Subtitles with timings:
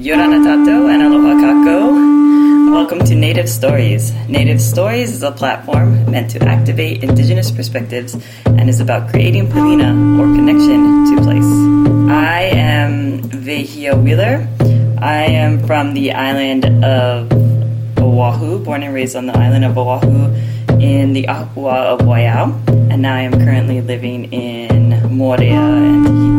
[0.00, 2.72] Yorana Tato and Aloha Kako.
[2.72, 4.12] Welcome to Native Stories.
[4.28, 8.16] Native Stories is a platform meant to activate Indigenous perspectives
[8.46, 11.44] and is about creating pilina or connection to place.
[12.08, 14.48] I am Vehia Wheeler.
[15.02, 17.30] I am from the island of
[17.98, 20.32] Oahu, born and raised on the island of Oahu
[20.80, 22.56] in the Ahua of Waiau,
[22.90, 26.29] and now I am currently living in Moorea and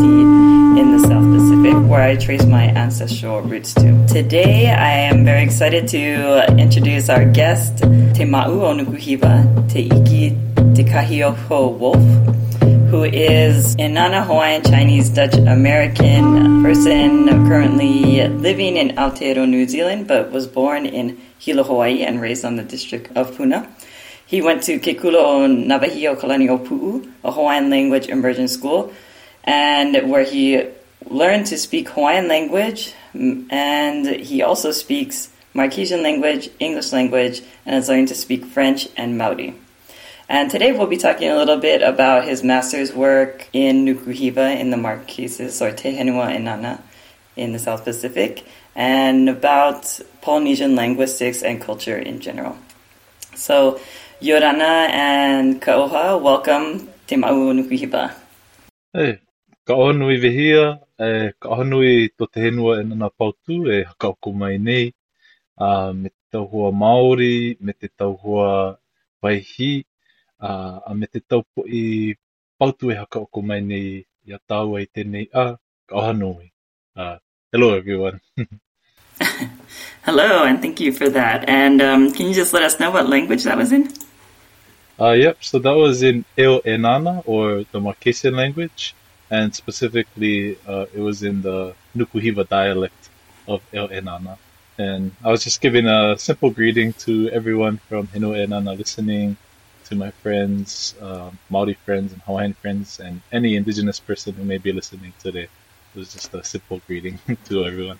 [1.92, 4.08] where I trace my ancestral roots to.
[4.08, 10.38] Today, I am very excited to introduce our guest, Te Ma'u o Nukuhiva, Te Iki
[11.50, 11.98] Wolf,
[12.90, 20.08] who is a Enana Hawaiian Chinese Dutch American person currently living in Aotearoa, New Zealand,
[20.08, 23.70] but was born in Hilo, Hawaii, and raised on the district of Puna.
[24.26, 28.48] He went to Ke Kula o Nawahi o Kalani o Pu'u, a Hawaiian language immersion
[28.48, 28.94] school,
[29.44, 30.72] and where he
[31.10, 37.90] learned to speak Hawaiian language, and he also speaks Marquesian language, English language, and is
[37.90, 39.54] learning to speak French and Maori.
[40.30, 44.70] And today we'll be talking a little bit about his master's work in Nukuhiva in
[44.70, 46.80] the Marquesas or Te Henua Enana
[47.36, 48.46] in the South Pacific,
[48.76, 52.58] and about Polynesian linguistics and culture in general.
[53.36, 53.82] So,
[54.22, 58.14] Yorana and Kaoha, welcome Te Ma'u Nukuhiva.
[58.94, 59.20] Hey,
[59.66, 64.58] ka nui vehia, e, ka nui to te henua e nana pautu e hakaoko mai
[64.68, 64.86] nei,
[65.66, 68.78] uh, me te tauhua Māori, me te tauhua
[69.24, 69.74] Waihi,
[70.42, 72.16] uh, a me te taupo i
[72.60, 75.46] pautu e hakaoko mai nei i a tau ai tēnei a,
[75.90, 76.52] ka nui.
[76.96, 77.18] Uh,
[77.52, 78.22] hello everyone.
[80.04, 81.48] Hello, and thank you for that.
[81.48, 83.88] And um, can you just let us know what language that was in?
[85.00, 88.96] Uh, yep, so that was in Eo Enana, or the Marquesian language,
[89.32, 93.10] and specifically uh, it was in the Nukuhiva dialect
[93.48, 94.38] of Eo Enana.
[94.78, 99.38] And I was just giving a simple greeting to everyone from Hino Enana listening,
[99.86, 104.58] to my friends, uh, Maori friends and Hawaiian friends, and any indigenous person who may
[104.58, 105.48] be listening today.
[105.94, 108.00] It was just a simple greeting to everyone.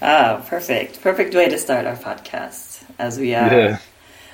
[0.00, 1.00] Ah, perfect.
[1.00, 3.78] Perfect way to start our podcast as we are, yeah.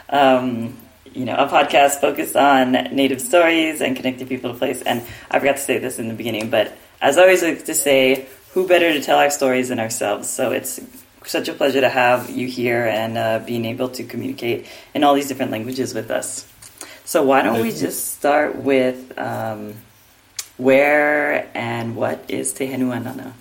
[0.08, 0.76] um,
[1.14, 4.82] you know, a podcast focused on native stories and connecting people to place.
[4.82, 7.74] And I forgot to say this in the beginning, but as I always like to
[7.74, 10.28] say, who better to tell our stories than ourselves?
[10.28, 10.80] So it's
[11.24, 15.14] such a pleasure to have you here and uh, being able to communicate in all
[15.14, 16.46] these different languages with us.
[17.04, 19.74] So why don't we just start with um,
[20.56, 23.32] where and what is Te Henua Enana?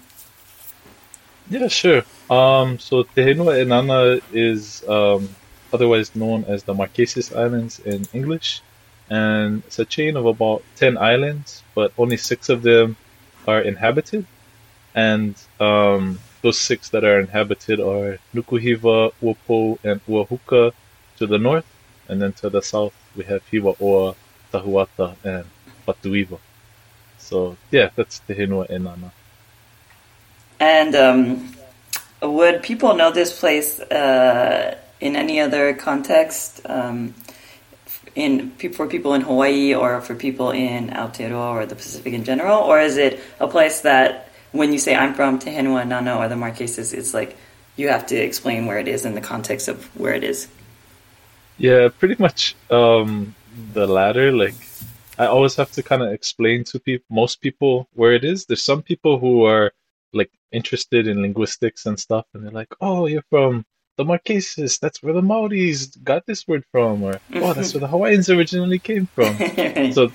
[1.50, 2.04] Yeah, sure.
[2.30, 5.30] Um, so Te Henua is um,
[5.74, 8.62] otherwise known as the Marquesas Islands in English,
[9.10, 12.98] and it's a chain of about 10 islands, but only six of them
[13.48, 14.26] are inhabited.
[14.94, 20.74] And um, those six that are inhabited are Nukuhiva, Ua Pou, and Ua Huka
[21.18, 21.66] to the north,
[22.08, 24.16] and then to the south we have Hiva Oa,
[24.52, 25.46] Tahuata, and
[25.88, 26.40] Patuiva.
[27.18, 29.12] So yeah, that's Te Henua Enana.
[30.60, 31.56] And um,
[32.22, 36.62] would people know this place uh, in any other context?
[36.66, 37.14] Um,
[38.18, 42.60] in for people in Hawaii or for people in Aotearoa or the Pacific in general,
[42.60, 46.28] or is it a place that when you say I'm from Te Henua Enana or
[46.28, 47.38] the Marquesas, it's like
[47.76, 50.48] you have to explain where it is in the context of where it is?
[51.60, 53.36] Yeah, pretty much um,
[53.74, 54.32] the latter.
[54.32, 54.56] Like
[55.20, 58.46] I always have to kind of explain to people, most people, where it is.
[58.46, 59.72] There's some people who are
[60.12, 63.64] like interested in linguistics and stuff, and they're like, "Oh, you're from
[63.98, 64.80] the Marquesas.
[64.80, 68.80] That's where the Maoris got this word from," or "Oh, that's where the Hawaiians originally
[68.80, 69.36] came from."
[69.92, 70.12] so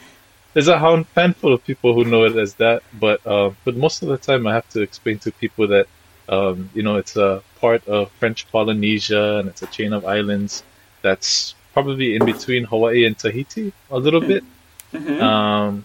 [0.55, 0.79] there's a
[1.15, 4.47] handful of people who know it as that, but uh, but most of the time,
[4.47, 5.87] I have to explain to people that
[6.29, 10.63] um, you know it's a part of French Polynesia and it's a chain of islands
[11.03, 14.45] that's probably in between Hawaii and Tahiti a little bit.
[14.93, 15.23] Mm-hmm.
[15.23, 15.85] Um,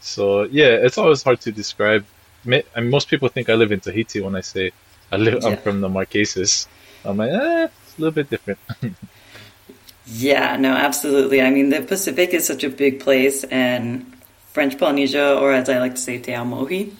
[0.00, 2.04] so yeah, it's always hard to describe
[2.46, 4.72] I mean, most people think I live in Tahiti when I say
[5.10, 5.42] I live.
[5.42, 5.50] Yeah.
[5.50, 6.66] I'm from the Marquesas.
[7.06, 8.58] I'm like, eh, it's a little bit different.
[10.06, 11.40] yeah, no, absolutely.
[11.40, 14.12] I mean, the Pacific is such a big place, and
[14.52, 16.92] French Polynesia, or as I like to say, Te Ao Maohi,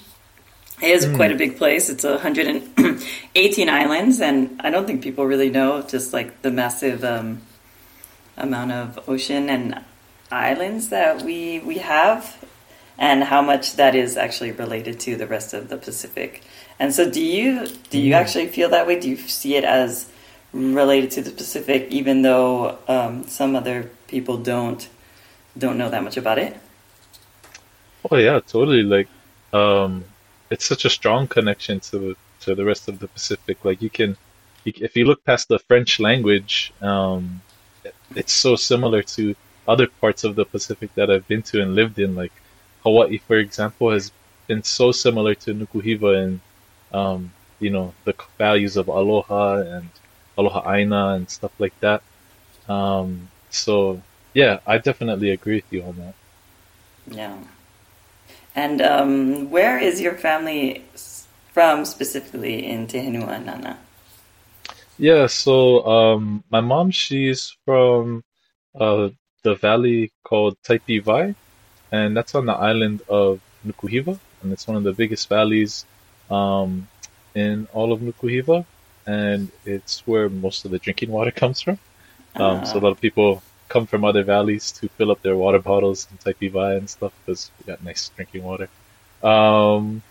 [0.83, 1.17] is mm.
[1.17, 1.89] quite a big place.
[1.89, 7.43] It's 118 islands, and I don't think people really know just like the massive um,
[8.37, 9.83] amount of ocean and
[10.31, 12.45] islands that we we have
[12.99, 16.43] and how much that is actually related to the rest of the Pacific.
[16.79, 18.17] And so, do you do you mm.
[18.17, 19.01] actually feel that way?
[19.01, 20.11] Do you see it as
[20.53, 24.89] related to the Pacific, even though um, some other people don't
[25.57, 26.59] don't know that much about it?
[28.11, 28.83] Oh yeah, totally.
[28.83, 29.09] Like,
[29.53, 30.05] um,
[30.51, 33.65] it's such a strong connection to to the rest of the Pacific.
[33.65, 34.17] Like you can,
[34.65, 37.41] if you look past the French language, um,
[38.15, 39.35] it's so similar to
[39.67, 42.15] other parts of the Pacific that I've been to and lived in.
[42.15, 42.33] Like
[42.83, 44.13] Hawaii, for example, has
[44.47, 46.41] been so similar to Nukuhiva and
[46.93, 49.89] um, you know the values of aloha and
[50.37, 52.03] aloha aina and stuff like that.
[52.69, 54.03] Um, so
[54.35, 56.15] yeah, I definitely agree with you on that.
[57.09, 57.37] Yeah.
[58.55, 60.83] And um, where is your family
[61.53, 63.77] from specifically in Te Henua Enana?
[64.99, 68.25] Yeah, so um, my mom, she's from
[68.79, 69.11] uh,
[69.43, 71.35] the valley called Taipivai,
[71.93, 75.85] and that's on the island of Nukuhiva, and it's one of the biggest valleys
[76.31, 76.89] um,
[77.35, 78.65] in all of Nukuhiva,
[79.07, 81.79] and it's where most of the drinking water comes from.
[82.37, 85.59] Um, So a lot of people come from other valleys to fill up their water
[85.59, 88.69] bottles in Taipivai and stuff because we got nice drinking water.
[89.23, 90.03] Um,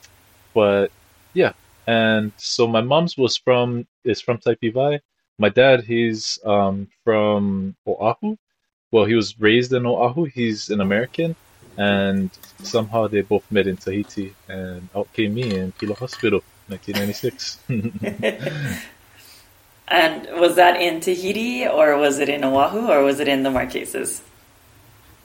[0.53, 0.91] but
[1.33, 1.53] yeah,
[1.88, 5.00] and so my mom's was from is from Taipivai.
[5.38, 8.38] My dad, he's um, from Oahu.
[8.91, 10.23] Well, he was raised in Oahu.
[10.25, 11.35] He's an American,
[11.77, 12.30] and
[12.63, 17.60] somehow they both met in Tahiti, and out came me in Pila Hospital, 1996.
[19.88, 23.50] And was that in Tahiti or was it in Oahu or was it in the
[23.50, 24.22] Marquesas?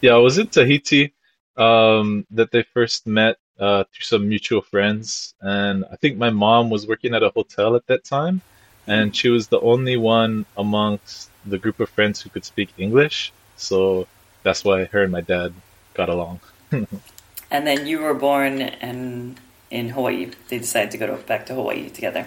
[0.00, 1.14] Yeah, I was in Tahiti
[1.56, 5.34] um, that they first met uh, through some mutual friends.
[5.40, 8.42] And I think my mom was working at a hotel at that time.
[8.86, 13.32] And she was the only one amongst the group of friends who could speak English.
[13.56, 14.08] So
[14.42, 15.52] that's why her and my dad
[15.94, 16.40] got along.
[17.50, 19.36] and then you were born in,
[19.70, 20.30] in Hawaii.
[20.48, 22.26] They decided to go to, back to Hawaii together.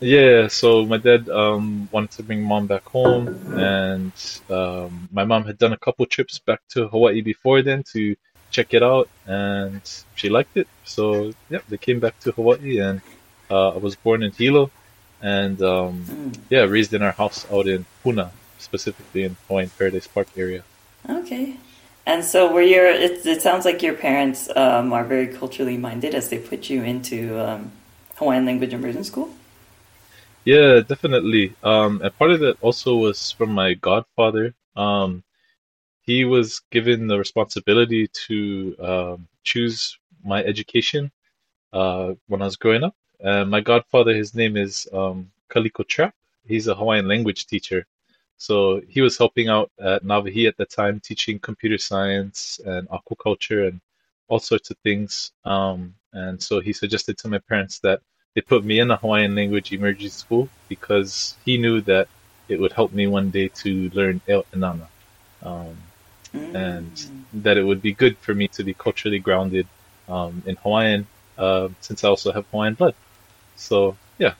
[0.00, 3.28] Yeah, so my dad um, wanted to bring mom back home,
[3.58, 4.12] and
[4.50, 8.14] um, my mom had done a couple trips back to Hawaii before then to
[8.50, 9.80] check it out, and
[10.14, 10.68] she liked it.
[10.84, 13.00] So yeah, they came back to Hawaii, and
[13.50, 14.70] uh, I was born in Hilo,
[15.22, 16.38] and um, mm.
[16.50, 20.62] yeah, raised in our house out in Puna, specifically in Hawaiian Paradise Park area.
[21.08, 21.56] Okay.
[22.06, 22.86] And so, were your?
[22.86, 26.84] It, it sounds like your parents um, are very culturally minded as they put you
[26.84, 27.72] into um,
[28.14, 29.30] Hawaiian language immersion school.
[30.44, 31.54] Yeah, definitely.
[31.64, 34.54] Um, and part of that also was from my godfather.
[34.76, 35.24] Um,
[36.02, 41.10] he was given the responsibility to um, choose my education
[41.72, 42.94] uh, when I was growing up.
[43.20, 46.14] My godfather, his name is um, Kaliko Trap.
[46.46, 47.84] He's a Hawaiian language teacher.
[48.38, 53.68] So he was helping out at Nawahi at the time, teaching computer science and aquaculture
[53.68, 53.80] and
[54.28, 55.32] all sorts of things.
[55.44, 58.00] Um, and so he suggested to my parents that
[58.34, 62.08] they put me in a Hawaiian language immersion school because he knew that
[62.48, 64.86] it would help me one day to learn Eo Enana.
[65.42, 65.76] Um,
[66.34, 66.54] mm.
[66.54, 66.92] and
[67.44, 69.66] that it would be good for me to be culturally grounded
[70.08, 71.06] um, in Hawaiian
[71.38, 72.94] uh, since I also have Hawaiian blood.
[73.56, 74.34] So, yeah.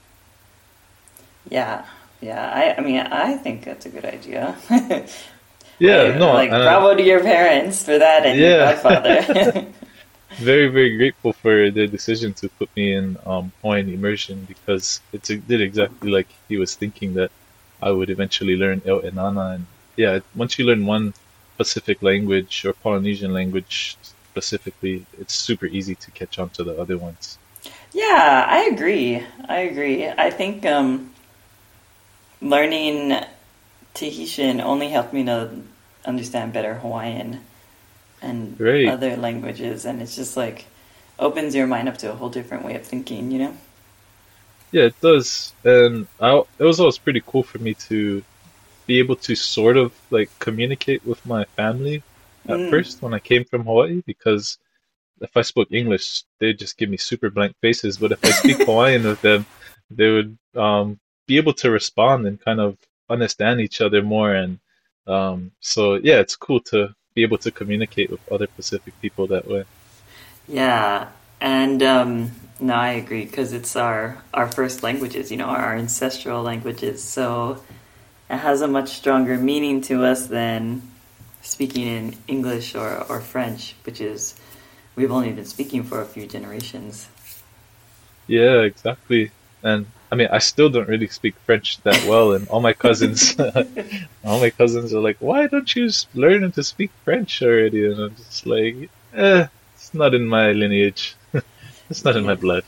[1.49, 1.87] Yeah,
[2.21, 2.51] yeah.
[2.51, 4.57] I, I mean, I think that's a good idea.
[5.79, 6.33] yeah, no.
[6.33, 8.49] Like, bravo to your parents for that and yeah.
[8.49, 9.67] your godfather
[10.39, 15.23] very very grateful for their decision to put me in um, Hawaiian immersion because it
[15.23, 17.31] did exactly like he was thinking that
[17.81, 19.67] I would eventually learn Eo Enana and
[19.97, 21.15] yeah once you learn one
[21.57, 23.97] Pacific language or Polynesian language
[24.31, 27.39] specifically it's super easy to catch on to the other ones.
[27.93, 29.23] Yeah, I agree.
[29.49, 30.07] I agree.
[30.07, 31.15] I think um,
[32.41, 33.17] learning
[33.95, 35.51] Tahitian only helped me to
[36.05, 37.41] understand better Hawaiian
[38.23, 38.89] and Great.
[38.89, 40.67] other languages, and it's just like
[41.19, 43.57] opens your mind up to a whole different way of thinking, you know?
[44.73, 48.23] Yeah, it does, and I, it was always pretty cool for me to
[48.87, 52.03] be able to sort of like communicate with my family
[52.49, 52.71] at mm.
[52.71, 54.59] first when I came from Hawaii because
[55.21, 57.97] if I spoke English, they'd just give me super blank faces.
[57.97, 59.47] But if I speak Hawaiian with them,
[59.91, 62.77] they would um, be able to respond and kind of
[63.09, 64.35] understand each other more.
[64.35, 64.59] And
[65.07, 69.49] um, so, yeah, it's cool to be able to communicate with other Pacific people that
[69.49, 69.65] way.
[70.49, 71.09] Yeah,
[71.41, 76.43] and um, no, I agree because it's our our first languages, you know, our ancestral
[76.43, 77.03] languages.
[77.03, 77.63] So
[78.31, 80.83] it has a much stronger meaning to us than
[81.43, 84.35] speaking in English or, or French, which is
[84.95, 87.09] we've only been speaking for a few generations.
[88.27, 89.31] Yeah, exactly.
[89.63, 93.35] And I mean, I still don't really speak French that well, and all my cousins,
[94.25, 98.15] all my cousins are like, "Why don't you learn to speak French already?" And I'm
[98.15, 101.17] just like, "Eh, it's not in my lineage.
[101.91, 102.65] it's not in my blood."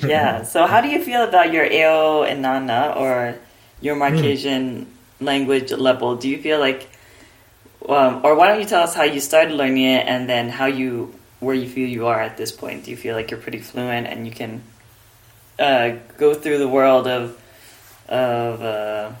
[0.00, 0.42] yeah.
[0.52, 3.36] So, how do you feel about your Ao and Nana or
[3.80, 4.02] your hmm.
[4.02, 4.86] Marquesian mm.
[5.20, 6.16] language level?
[6.16, 6.88] Do you feel like,
[7.88, 10.66] um, or why don't you tell us how you started learning it, and then how
[10.66, 12.84] you, where you feel you are at this point?
[12.84, 14.62] Do you feel like you're pretty fluent and you can
[15.58, 17.40] uh, go through the world of
[18.08, 19.12] of uh,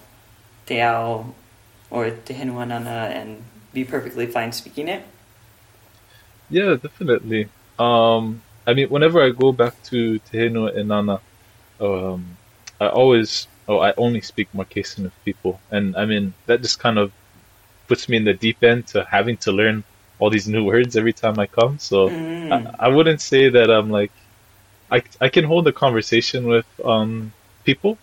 [0.66, 1.34] Teao
[1.90, 5.04] or Te Henua Enana and be perfectly fine speaking it?
[6.48, 7.50] Yeah, definitely.
[7.78, 11.20] Um, I mean, whenever I go back to Tehenu and Nana,
[11.80, 12.38] um,
[12.80, 15.60] I always, oh, I only speak Marquesan with people.
[15.70, 17.12] And I mean, that just kind of
[17.88, 19.84] puts me in the deep end to having to learn
[20.18, 21.78] all these new words every time I come.
[21.78, 22.50] So Mm.
[22.50, 24.12] I, I wouldn't say that I'm like,
[24.90, 27.32] I, I can hold a conversation with um,
[27.64, 27.98] people.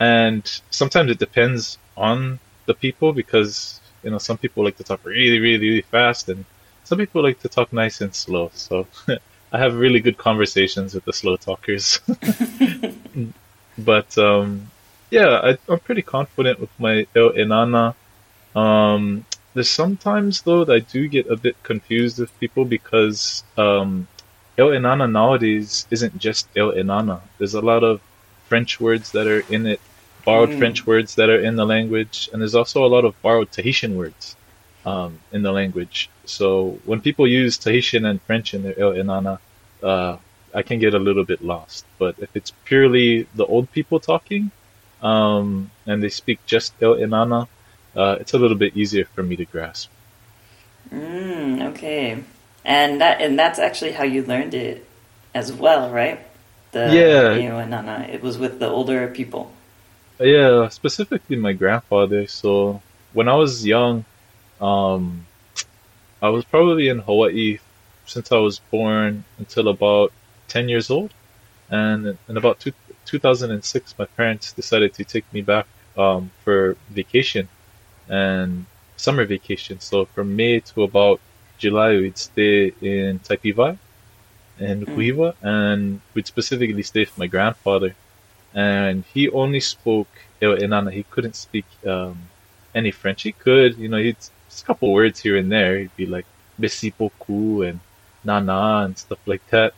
[0.00, 5.04] And sometimes it depends on the people because, you know, some people like to talk
[5.04, 6.44] really, really, really fast and
[6.84, 8.50] some people like to talk nice and slow.
[8.54, 8.86] So
[9.52, 12.00] I have really good conversations with the slow talkers.
[13.78, 14.70] but um,
[15.10, 17.94] yeah, I, I'm pretty confident with my Eo Enana.
[18.56, 19.24] Um,
[19.54, 24.08] there's sometimes though that I do get a bit confused with people because um,
[24.58, 27.20] Eo Enana nowadays isn't just Eo Enana.
[27.38, 28.00] There's a lot of
[28.48, 29.80] French words that are in it,
[30.24, 30.58] borrowed Mm.
[30.58, 33.96] French words that are in the language, and there's also a lot of borrowed Tahitian
[33.96, 34.36] words
[34.84, 36.10] um, in the language.
[36.26, 39.38] So when people use Tahitian and French in their Eo Enana,
[39.82, 40.16] uh,
[40.54, 41.86] I can get a little bit lost.
[41.98, 44.50] But if it's purely the old people talking,
[45.00, 47.48] um, and they speak just Eo Enana,
[47.96, 49.90] uh, it's a little bit easier for me to grasp.
[50.92, 52.22] Mm, okay.
[52.64, 54.86] And that and that's actually how you learned it
[55.34, 56.20] as well, right?
[56.72, 57.36] The Yeah.
[57.36, 58.08] Eo Enana.
[58.08, 59.52] It was with the older people.
[60.20, 62.26] Yeah, specifically my grandfather.
[62.26, 62.80] So
[63.12, 64.04] when I was young,
[64.60, 65.26] um,
[66.20, 67.58] I was probably in Hawaii
[68.06, 70.12] since I was born until about
[70.48, 71.12] 10 years old.
[71.70, 72.72] And in about two,
[73.06, 75.66] 2006, my parents decided to take me back
[75.96, 77.48] um, for vacation
[78.08, 78.66] and
[78.96, 79.80] summer vacation.
[79.80, 81.20] So from May to about
[81.64, 83.78] July, we'd stay in Taipi
[84.58, 84.90] in Mm.
[84.92, 87.94] Kuiva, and we'd specifically stay with my grandfather.
[88.54, 90.90] And he only spoke Enana.
[90.92, 92.16] He couldn't speak um,
[92.74, 93.22] any French.
[93.22, 95.78] He could, you know, he'd just a couple words here and there.
[95.78, 96.26] He'd be like
[96.58, 97.78] "merci beaucoup" and
[98.24, 99.72] "nana" and stuff like that.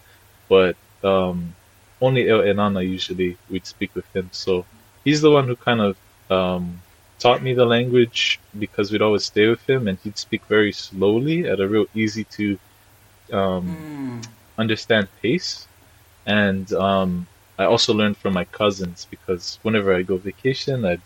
[0.49, 1.55] But um,
[2.01, 4.27] only Eo Enana usually we'd speak with him.
[4.33, 4.65] So
[5.05, 5.97] he's the one who kind of
[6.31, 6.81] um,
[7.19, 11.49] taught me the language because we'd always stay with him, and he'd speak very slowly
[11.49, 12.59] at a real easy to
[13.33, 14.27] um, Mm.
[14.59, 15.67] understand pace.
[16.27, 17.27] And um,
[17.59, 21.01] I also learned from my cousins because whenever I go vacation, I'd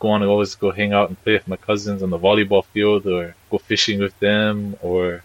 [0.00, 2.64] go on and always go hang out and play with my cousins on the volleyball
[2.64, 5.22] field or go fishing with them or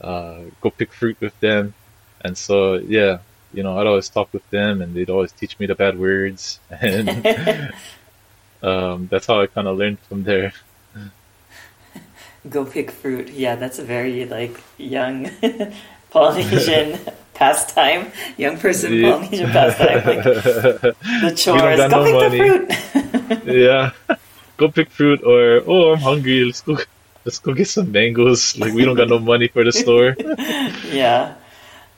[0.00, 1.74] uh, go pick fruit with them.
[2.22, 3.18] And so, yeah,
[3.52, 6.60] you know, I'd always talk with them and they'd always teach me the bad words.
[6.70, 7.26] And
[8.62, 10.52] um, that's how I kind of learned from there.
[12.48, 13.28] Go pick fruit.
[13.30, 15.30] Yeah, that's a very like young
[16.10, 16.98] Polynesian
[17.34, 18.12] pastime.
[18.38, 19.12] Young person Yeah.
[19.12, 20.04] Polynesian pastime.
[20.06, 20.22] Like
[21.24, 21.76] the chores.
[21.76, 23.44] Go no pick the fruit.
[23.46, 23.92] yeah.
[24.56, 26.78] Go pick fruit or oh I'm hungry, let's go
[27.24, 28.56] let's go get some mangoes.
[28.58, 30.16] Like we don't got no money for the store.
[30.88, 31.34] yeah,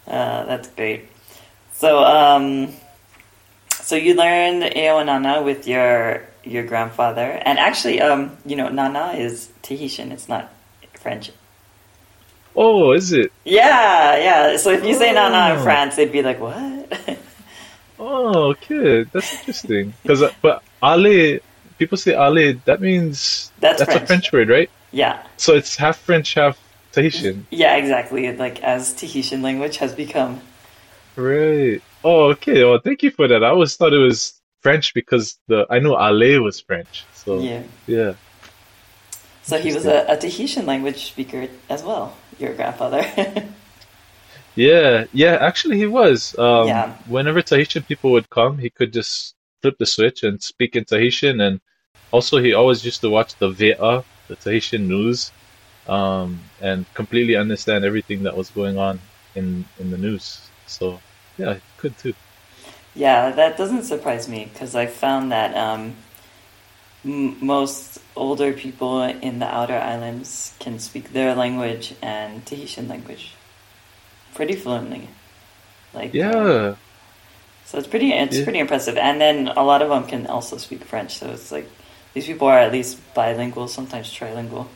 [0.07, 1.07] uh, that's great.
[1.73, 2.73] So, um,
[3.71, 9.13] so you learned Eo Enana with your your grandfather, and actually, um, you know, Nana
[9.13, 10.13] is Tahitian.
[10.13, 10.53] It's not
[10.95, 11.31] French.
[12.55, 13.33] Oh, is it?
[13.45, 14.57] Yeah, yeah.
[14.59, 15.63] So if you say Nana in Oh.
[15.63, 17.19] France, they'd be like, "What?"
[17.99, 19.05] Oh, okay.
[19.05, 19.95] That's interesting.
[20.03, 21.39] Because but Ale,
[21.79, 24.07] people say Ale, that means That's a French.
[24.07, 24.71] French word, right?
[24.91, 26.59] yeah, So it's half French, half
[26.93, 27.47] Tahitian.
[27.51, 28.35] yeah, exactly.
[28.37, 30.41] Like as Tahitian language has become.
[31.17, 31.81] Right.
[32.05, 32.65] Oh, okay.
[32.65, 33.45] Well, thank you for that.
[33.45, 37.05] I always thought it was French because the I know Ale was French.
[37.15, 37.63] So Yeah.
[37.87, 38.15] yeah.
[39.43, 42.17] So he was a, a Tahitian language speaker as well.
[42.39, 43.05] Your grandfather.
[44.55, 46.37] Yeah, yeah, actually he was.
[46.39, 46.93] Um, Yeah.
[47.07, 51.41] Whenever Tahitian people would come, he could just flip the switch and speak in Tahitian.
[51.41, 51.61] And
[52.11, 55.33] also, he always used to watch the VA, the Tahitian news,
[55.89, 59.01] um, and completely understand everything that was going on
[59.35, 60.51] in, in the news.
[60.67, 61.01] So,
[61.39, 62.15] yeah, he could too.
[62.95, 65.97] Yeah, that doesn't surprise me because I found that um,
[67.05, 73.33] m- most older people in the outer islands can speak their language and Tahitian language
[74.35, 75.09] pretty fluently.
[75.95, 76.77] Like Yeah,
[77.65, 78.45] so it's pretty it's Yeah.
[78.45, 78.97] pretty impressive.
[78.97, 81.19] And then a lot of them can also speak French.
[81.19, 81.69] So it's like
[82.15, 84.69] these people are at least bilingual, sometimes trilingual.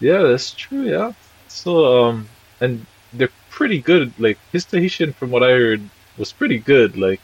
[0.00, 0.88] yeah, that's true.
[0.88, 1.12] Yeah.
[1.48, 2.28] So, um,
[2.60, 4.14] and they're pretty good.
[4.18, 6.96] Like his Tahitian, from what I heard, was pretty good.
[6.96, 7.22] Like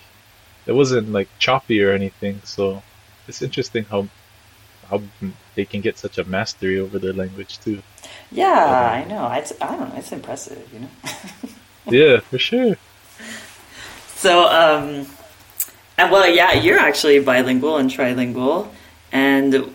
[0.67, 2.43] it wasn't like choppy or anything.
[2.45, 2.83] So
[3.29, 4.09] it's interesting how
[4.91, 5.03] how
[5.55, 7.83] they can get such a mastery over their language too.
[8.31, 9.03] Yeah, Okay.
[9.03, 9.31] I know.
[9.33, 9.97] It's I don't know.
[9.97, 10.91] It's impressive, you know.
[11.87, 12.77] Yeah, for sure.
[14.07, 15.07] so, um,
[15.99, 18.69] and well, yeah, you're actually bilingual and trilingual.
[19.13, 19.75] And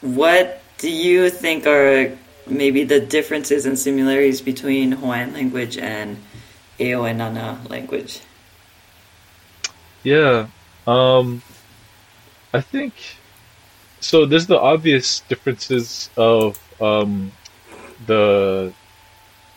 [0.00, 6.18] what do you think are maybe the differences and similarities between Hawaiian language and
[6.80, 8.20] Eo Enana language?
[10.06, 10.46] Yeah,
[10.86, 11.42] um,
[12.54, 12.94] I think
[13.98, 14.24] so.
[14.24, 17.32] There's the obvious differences of um,
[18.06, 18.72] the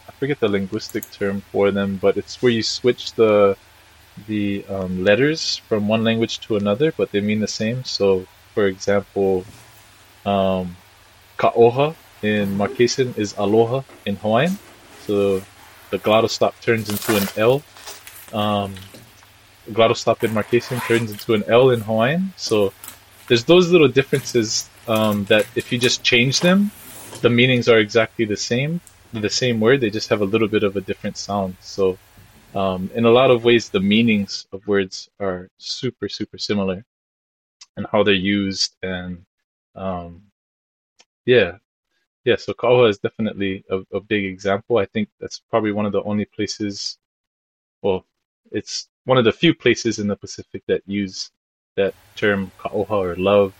[0.07, 3.57] I forget the linguistic term for them, but it's where you switch the
[4.25, 7.83] the um, letters from one language to another, but they mean the same.
[7.83, 8.25] So,
[8.55, 9.45] for example,
[10.25, 10.75] um,
[11.37, 14.57] ka'oha in Marquesan is aloha in Hawaiian.
[15.05, 15.43] So
[15.91, 17.61] the glottal stop turns into an L.
[18.33, 18.73] Um,
[19.71, 22.33] glottal stop in Marquesan turns into an L in Hawaiian.
[22.35, 22.73] So
[23.27, 26.71] there's those little differences um, that if you just change them,
[27.21, 28.81] the meanings are exactly the same.
[29.13, 31.55] The same word, they just have a little bit of a different sound.
[31.61, 31.97] So
[32.53, 36.85] um, in a lot of ways, the meanings of words are super, super similar
[37.77, 38.75] and how they're used.
[38.83, 39.25] And
[39.75, 40.23] um,
[41.25, 41.57] yeah,
[42.25, 44.77] yeah, so Ka'oha is definitely a, a big example.
[44.77, 46.97] I think that's probably one of the only places,
[47.81, 48.05] well,
[48.51, 51.31] it's one of the few places in the Pacific that use
[51.75, 53.53] that term Ka'oha or love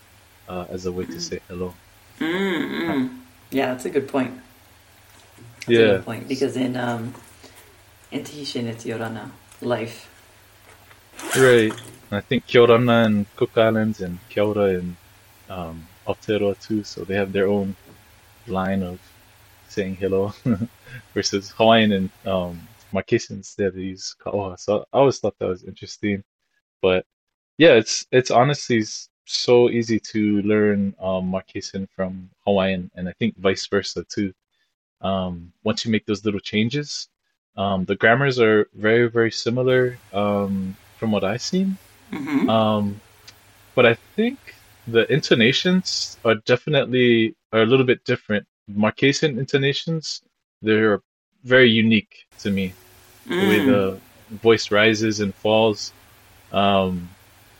[0.48, 1.74] uh, as a way to say hello.
[2.18, 3.16] Mm-hmm.
[3.50, 4.34] Yeah, that's a good point.
[5.60, 5.78] That's yeah.
[5.78, 7.14] a good point because in um,
[8.10, 9.30] in Tahitian it's Yorana,
[9.60, 10.08] life.
[11.36, 11.72] Right.
[12.12, 14.96] I think Kiorana and Cook Islands and Kiora and
[15.48, 17.76] um, Aotearoa too, so they have their own
[18.46, 18.98] line of
[19.68, 20.34] saying hello
[21.14, 24.58] versus Hawaiian and um, Marquesan instead they use Ka'oha.
[24.58, 26.24] So I always thought that was interesting.
[26.82, 27.04] But
[27.58, 28.82] yeah, it's it's honestly
[29.26, 34.32] so easy to learn um, Marquesan from Hawaiian, and I think vice versa too.
[35.00, 37.08] Um, once you make those little changes,
[37.56, 41.76] um, the grammars are very very similar um, from what I've seen.
[42.12, 42.50] Mm-hmm.
[42.50, 43.00] Um,
[43.74, 44.38] but I think
[44.86, 48.46] the intonations are definitely are a little bit different.
[48.68, 50.22] Marquesan intonations,
[50.62, 51.02] they're
[51.44, 52.72] very unique to me.
[53.26, 53.66] The way Mm.
[53.66, 54.00] the
[54.36, 55.92] voice rises and falls.
[56.52, 57.08] Um,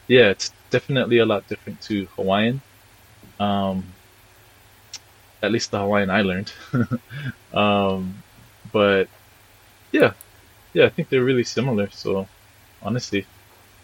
[0.09, 2.61] yeah, it's definitely a lot different to Hawaiian.
[3.39, 3.85] Um,
[5.43, 6.53] at least the Hawaiian I learned.
[7.55, 8.23] um,
[8.73, 9.09] but
[9.93, 10.13] yeah,
[10.75, 11.89] yeah, I think they're really similar.
[11.91, 12.29] So
[12.83, 13.27] honestly,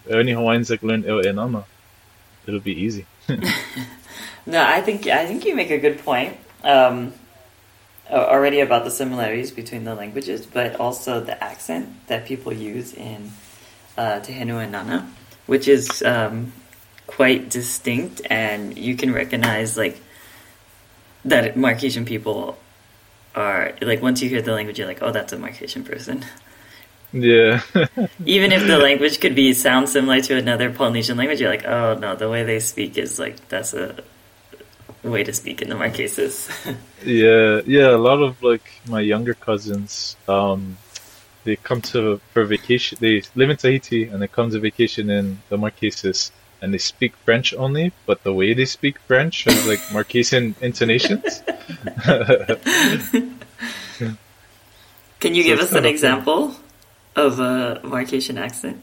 [0.08, 1.64] any Hawaiians that learn Eo Enana,
[2.46, 3.06] it'll be easy.
[4.48, 7.12] No, I think I think you make a good point um,
[8.10, 13.32] already about the similarities between the languages, but also the accent that people use in
[13.96, 15.10] uh, Tehenu and Nana,
[15.46, 16.52] which is um,
[17.06, 20.00] quite distinct, and you can recognize like
[21.24, 22.58] that Marquesian people
[23.34, 26.24] are like once you hear the language, you're like, oh, that's a Marquesian person.
[27.12, 27.62] yeah,
[28.24, 31.94] Even if the language could be sound similar to another Polynesian language, you're like, oh
[31.94, 34.02] no, the way they speak is like that's a
[35.10, 36.48] way to speak in the Marquesas.
[37.04, 37.90] yeah, yeah.
[37.90, 40.76] A lot of like my younger cousins, um,
[41.44, 42.98] they come to for vacation.
[43.00, 47.16] They live in Tahiti and they come to vacation in the Marquesas, and they speak
[47.24, 47.92] French only.
[48.06, 51.42] But the way they speak French has like Marquesan intonations.
[55.20, 56.54] Can you So give us an example
[57.14, 58.80] of a Marquesan accent?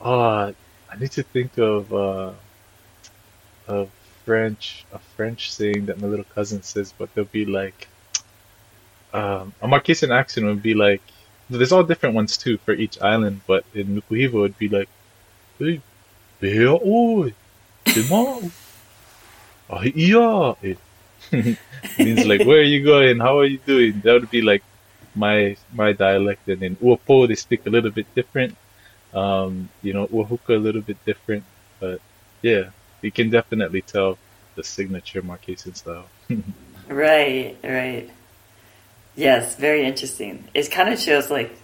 [0.00, 0.52] Ah,
[0.90, 2.32] I need to think of uh,
[3.68, 3.86] a
[4.24, 7.88] French a French saying that my little cousin says, but they'll be like
[9.12, 11.02] um, a Marquesan accent would be like.
[11.50, 14.88] There's all different ones too for each island, but in Nukuhiva would be like.
[21.32, 21.58] It
[21.98, 23.20] means like, "Where are you going?
[23.20, 24.64] How are you doing?" That would be like
[25.14, 28.56] my my dialect, and in Uapo they speak a little bit different
[29.14, 31.44] um, you know, Uahuka a little bit different,
[31.78, 32.00] but
[32.42, 32.70] yeah,
[33.04, 34.18] you can definitely tell
[34.56, 36.06] the signature Marquesan style.
[36.88, 38.10] Right, right.
[39.16, 40.44] Yes, very interesting.
[40.54, 41.56] It kind of shows like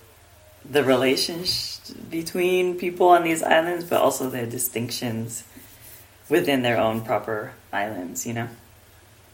[0.65, 5.45] the relationship between people on these islands, but also their distinctions
[6.29, 8.27] within their own proper islands.
[8.27, 8.49] You know.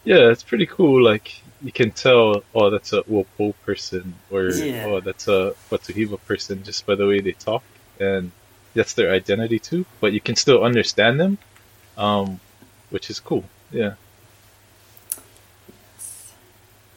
[0.04, 1.02] yeah, it's pretty cool.
[1.02, 4.84] Like you can tell, oh, that's a Uapo person, or Yeah.
[4.86, 7.64] oh, that's a Watuhiva person, just by the way they talk,
[8.00, 8.32] and
[8.74, 9.86] that's their identity too.
[10.00, 11.38] But you can still understand them,
[11.96, 12.40] um,
[12.90, 13.44] which is cool.
[13.70, 13.94] Yeah.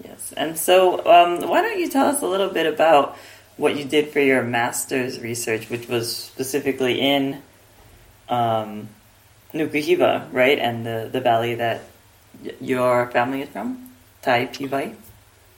[0.03, 0.33] Yes.
[0.37, 3.17] And so, um, why don't you tell us a little bit about
[3.57, 7.41] what you did for your master's research, which was specifically in
[8.29, 8.89] um,
[9.53, 10.57] Nukuhiva, right?
[10.57, 11.81] And the, the valley that
[12.43, 13.91] y- your family is from?
[14.23, 14.95] Taipivai?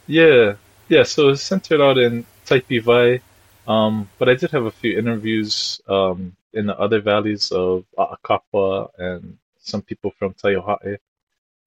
[0.06, 0.54] Yeah,
[0.88, 1.04] yeah.
[1.04, 3.20] So it's centered out in Taipi,
[3.66, 8.90] Um, but I did have a few interviews um, in the other valleys of A'akapa
[8.98, 10.98] and some people from Taiohae.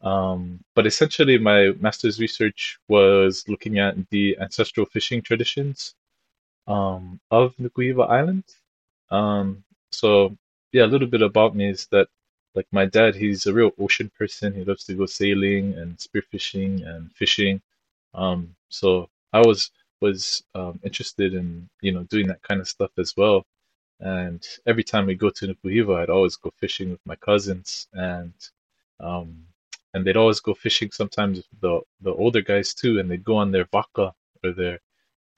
[0.02, 5.96] Um, but essentially, my master's research was looking at the ancestral fishing traditions
[6.68, 8.44] um, of Nukuhiva Island.
[9.12, 10.38] Um, so,
[10.74, 12.08] yeah, a little bit about me is that,
[12.56, 14.54] like, my dad, he's a real ocean person.
[14.54, 17.62] He loves to go sailing and spearfishing and fishing.
[18.16, 19.72] Um, so I was
[20.02, 23.46] was um, interested in you know doing that kind of stuff as well.
[24.06, 28.34] And every time we go to Nukuhiva, I'd always go fishing with my cousins, and
[29.00, 29.48] um,
[29.96, 33.52] and they'd always go fishing sometimes the the older guys too, and they'd go on
[33.52, 34.14] their vaka
[34.44, 34.80] or their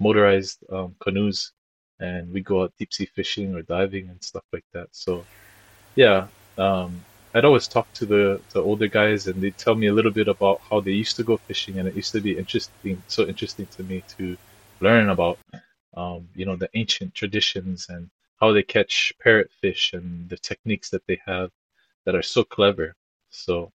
[0.01, 1.53] motorized um, canoes,
[2.01, 4.89] and we go out deep sea fishing or diving and stuff like that.
[4.91, 5.23] So,
[5.95, 6.27] yeah,
[6.57, 6.99] um,
[7.33, 10.27] I'd always talk to the the older guys, and they'd tell me a little bit
[10.27, 13.67] about how they used to go fishing, and it used to be interesting, so interesting
[13.77, 14.35] to me to
[14.81, 15.39] learn about,
[15.95, 21.05] um, you know, the ancient traditions and how they catch parrotfish and the techniques that
[21.07, 21.51] they have
[22.05, 22.95] that are so clever.
[23.29, 23.71] So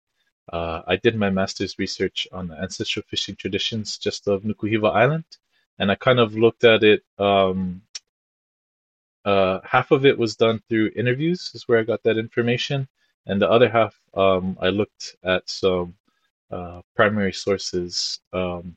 [0.51, 5.25] uh, I did my master's research on the ancestral fishing traditions just of Nukuhiva Island,
[5.79, 7.03] and I kind of looked at it.
[7.19, 7.81] Um,
[9.25, 12.87] uh, half of it was done through interviews, is where I got that information,
[13.25, 15.95] and the other half um, I looked at some
[16.49, 18.75] uh, primary sources um,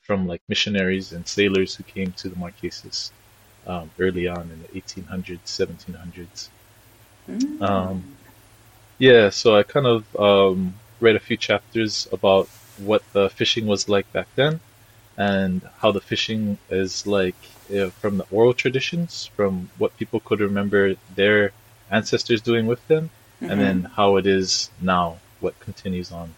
[0.00, 3.12] from like missionaries and sailors who came to the Marquesas
[3.66, 6.48] um, early on in the 1800s, 1700s.
[7.28, 7.62] Mm.
[7.62, 8.16] Um,
[8.98, 12.48] yeah, so I kind of um, read a few chapters about
[12.78, 14.60] what the fishing was like back then
[15.16, 17.36] and how the fishing is like
[17.74, 21.52] uh, from the oral traditions, from what people could remember their
[21.90, 23.50] ancestors doing with them, mm-hmm.
[23.50, 26.34] and then how it is now, what continues on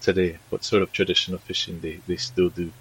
[0.00, 2.72] today, what sort of tradition of fishing they, they still do.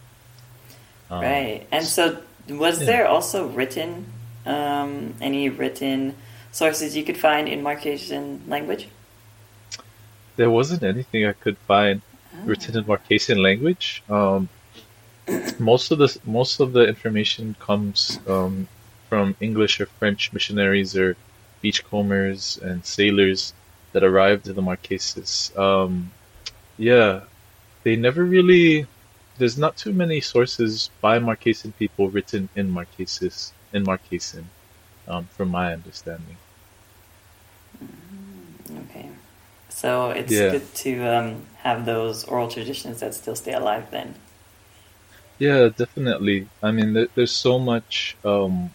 [1.09, 1.67] Um, right.
[1.71, 2.85] And so, was yeah.
[2.85, 4.05] there also written,
[4.45, 6.15] um, any written
[6.51, 8.87] sources you could find in Marquesan language?
[10.35, 12.01] There wasn't anything I could find
[12.33, 12.45] oh.
[12.45, 14.03] written in Marquesan language.
[14.09, 14.49] Um,
[15.59, 18.67] most of the most of the information comes um,
[19.09, 21.15] from English or French missionaries or
[21.61, 23.53] beachcombers and sailors
[23.93, 25.57] that arrived in the Marquesas.
[25.57, 26.11] Um,
[26.77, 27.21] yeah,
[27.83, 28.85] they never really
[29.37, 34.45] there's not too many sources by Marquesan people written in Marquesas in Marquesan,
[35.07, 36.37] um, from my understanding.
[37.83, 39.09] Mm, okay,
[39.69, 40.51] so it's yeah.
[40.51, 43.91] good to um, have those oral traditions that still stay alive.
[43.91, 44.15] Then.
[45.37, 46.47] Yeah, definitely.
[46.63, 48.71] I mean, there, there's so much um,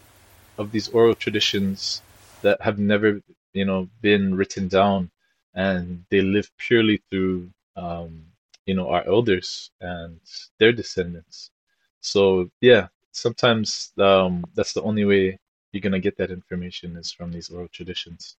[0.58, 2.02] of these oral traditions
[2.42, 3.20] that have never,
[3.54, 5.10] you know, been written down,
[5.54, 8.24] and they live purely through um,
[8.66, 10.20] you know our elders and
[10.58, 11.50] their descendants.
[12.00, 15.38] So yeah, sometimes um, that's the only way
[15.72, 18.36] you're gonna get that information is from these oral traditions.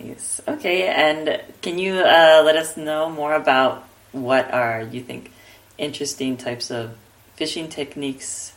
[0.00, 0.40] Nice.
[0.48, 5.30] Okay, and can you uh, let us know more about what are you think
[5.78, 6.96] interesting types of
[7.34, 8.54] fishing techniques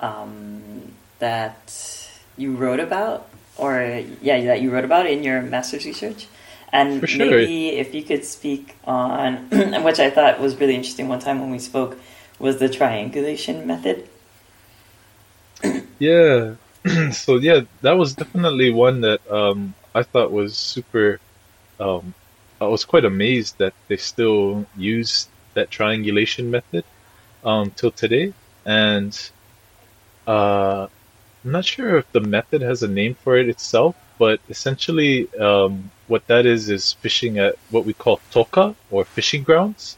[0.00, 6.26] um, that you wrote about, or yeah, that you wrote about in your master's research?
[6.74, 7.30] And sure.
[7.30, 9.48] maybe if you could speak on,
[9.84, 11.96] which I thought was really interesting one time when we spoke,
[12.40, 14.08] was the triangulation method.
[16.00, 16.56] yeah.
[17.12, 21.20] so yeah, that was definitely one that um, I thought was super.
[21.78, 22.12] Um,
[22.60, 26.84] I was quite amazed that they still use that triangulation method
[27.44, 28.34] um, till today,
[28.64, 29.14] and
[30.26, 30.88] uh,
[31.44, 35.90] I'm not sure if the method has a name for it itself, but essentially, um,
[36.06, 39.96] what that is is fishing at what we call toka or fishing grounds,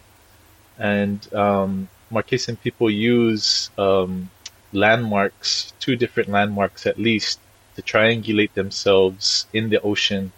[0.79, 4.31] and um, Marquesan people use um,
[4.73, 7.41] landmarks, two different landmarks at least,
[7.75, 10.33] to triangulate themselves in the ocean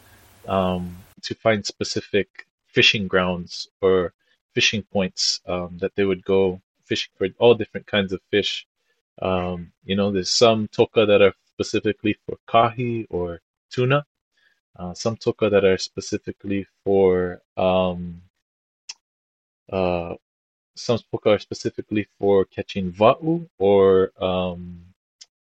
[0.46, 4.12] um, to find specific fishing grounds or
[4.54, 8.66] fishing points um, that they would go fishing for all different kinds of fish.
[9.20, 14.04] Um, you know, there's some toka that are specifically for kahi or tuna.
[14.78, 18.22] Uh, some toka that are specifically for um,
[19.72, 20.14] uh,
[20.76, 24.84] some toka are specifically for catching va'u or um,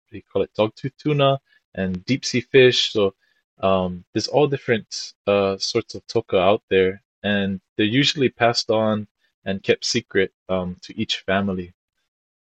[0.03, 1.41] what do you call it, dogtooth tuna
[1.75, 2.93] and deep sea fish.
[2.93, 3.15] So
[3.61, 9.07] um, there's all different uh, sorts of toka out there, and they're usually passed on
[9.45, 11.73] and kept secret um, to each family.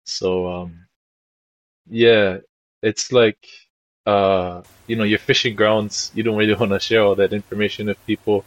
[0.05, 0.87] So um,
[1.87, 2.39] yeah,
[2.81, 3.47] it's like
[4.09, 7.87] uh, you know, your fishing grounds, you don't really want to share all that information
[7.87, 8.43] with people.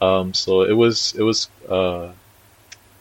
[0.00, 2.12] Um, so it was, it was, uh,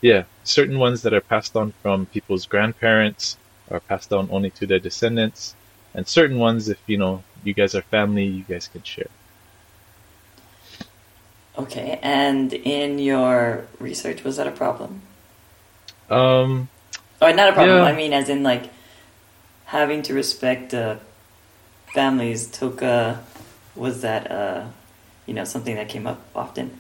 [0.02, 3.38] yeah, certain ones that are passed on from people's grandparents
[3.70, 5.56] are passed down only to their descendants.
[5.94, 9.12] and certain ones, if you know you guys are family, you guys can share.
[11.58, 15.02] Okay, and in your research, was that a problem?
[16.10, 16.70] Um,
[17.22, 17.84] or not a problem.
[17.84, 17.92] yeah.
[17.92, 18.72] I mean, as in like
[19.66, 20.96] having to respect uh,
[21.94, 22.48] families.
[22.48, 23.24] Toka
[23.76, 24.66] was that uh,
[25.26, 26.72] you know something that came up often.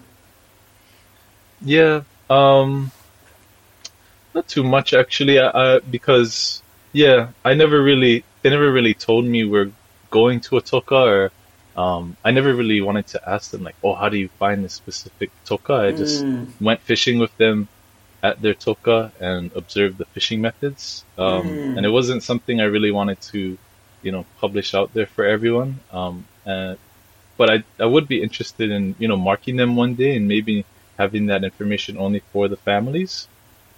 [1.61, 2.91] Yeah, um,
[4.33, 5.39] not too much actually.
[5.39, 9.71] I, I, because yeah, I never really they never really told me we're
[10.09, 11.31] going to a toka or
[11.75, 14.73] um, I never really wanted to ask them like, oh, how do you find this
[14.73, 15.73] specific toka?
[15.73, 16.47] I just Mm.
[16.59, 17.69] went fishing with them
[18.23, 21.05] at their toka and observed the fishing methods.
[21.17, 21.77] Um, Mm.
[21.77, 23.57] And it wasn't something I really wanted to,
[24.03, 25.79] you know, publish out there for everyone.
[25.91, 26.75] Um, uh,
[27.37, 30.65] but I, I would be interested in, you know, marking them one day and maybe
[30.97, 33.27] having that information only for the families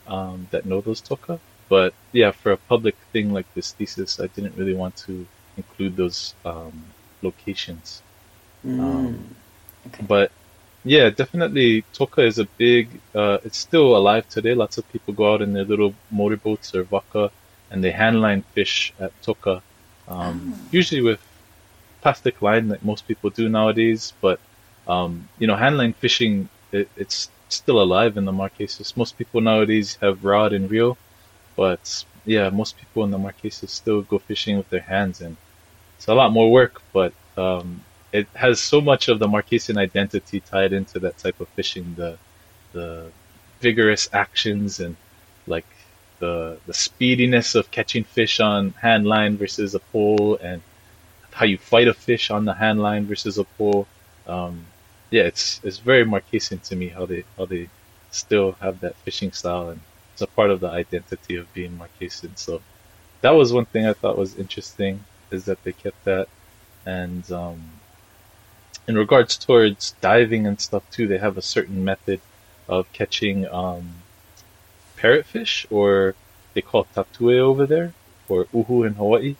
[0.07, 1.39] um, that know those toka.
[1.69, 5.25] But yeah, for a public thing like this thesis, I didn't really want to
[5.57, 6.83] include those um,
[7.21, 8.01] locations.
[8.65, 8.79] Mm.
[8.79, 9.35] Um,
[9.87, 10.03] okay.
[10.05, 10.31] But
[10.83, 12.89] yeah, definitely Toka is a big.
[13.15, 14.53] Uh, it's still alive today.
[14.53, 17.31] Lots of people go out in their little motorboats or vaka,
[17.71, 19.63] and they handline fish at Toka.
[20.07, 21.21] Um, Usually with
[22.01, 24.13] plastic line, like most people do nowadays.
[24.21, 24.39] But
[24.87, 28.95] um, you know, handline fishing, it, it's still alive in the Marquesas.
[28.97, 30.97] Most people nowadays have rod and reel,
[31.55, 35.37] but yeah, most people in the Marquesas still go fishing with their hands, and
[35.97, 36.81] it's a lot more work.
[36.91, 41.47] But um, it has so much of the Marquesan identity tied into that type of
[41.49, 42.17] fishing, the
[42.73, 43.11] the
[43.61, 44.95] vigorous actions and
[45.47, 45.65] like
[46.23, 50.61] the the speediness of catching fish on hand line versus a pole and
[51.37, 53.85] how you fight a fish on the hand line versus a pole.
[54.27, 54.65] Um,
[55.15, 57.69] yeah, it's it's very Marquesan to me how they how they
[58.11, 59.81] still have that fishing style and
[60.13, 62.37] it's a part of the identity of being Marquesan.
[62.37, 62.61] So
[63.21, 66.27] that was one thing I thought was interesting is that they kept that
[66.85, 67.59] and um,
[68.87, 72.19] in regards towards diving and stuff too, they have a certain method
[72.67, 74.02] of catching um,
[75.03, 76.15] parrotfish, or
[76.53, 77.93] they call tatue over there,
[78.29, 79.35] or uhu in Hawaii.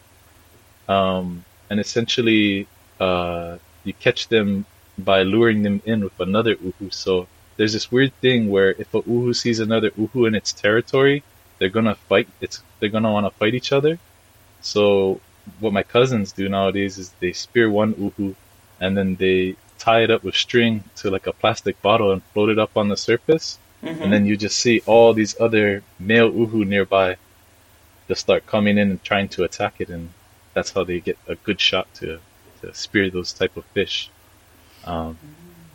[0.88, 2.68] Um, and essentially,
[3.00, 4.66] uh, you catch them
[4.98, 6.94] by luring them in with another uhu.
[6.94, 11.24] So there's this weird thing where if a uhu sees another uhu in its territory,
[11.58, 12.28] they're gonna fight.
[12.42, 13.98] It's they're gonna want to fight each other.
[14.62, 15.20] So
[15.60, 18.36] what my cousins do nowadays is they spear one uhu
[18.80, 22.50] and then they tie it up with string to like a plastic bottle and float
[22.50, 23.58] it up on the surface.
[23.84, 24.02] Mhm.
[24.02, 27.18] And then you just see all these other male uhu nearby
[28.08, 29.90] just start coming in and trying to attack it.
[29.90, 30.10] And
[30.54, 32.20] that's how they get a good shot to,
[32.62, 34.10] to spear those type of fish.
[34.86, 35.18] Um,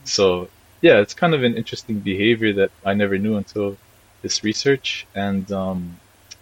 [0.05, 0.49] so
[0.81, 3.77] yeah, it's kind of an interesting behavior that I never knew until
[4.23, 5.07] this research.
[5.15, 5.99] And um,